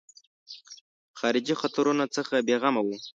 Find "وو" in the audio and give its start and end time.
2.83-2.95